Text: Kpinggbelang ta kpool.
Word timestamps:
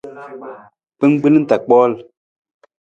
Kpinggbelang 0.97 1.45
ta 1.49 1.55
kpool. 1.65 1.91